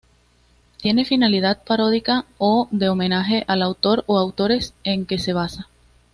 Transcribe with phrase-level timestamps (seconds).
[0.77, 5.69] Tiene finalidad paródica o de homenaje al autor o autores en que se basa.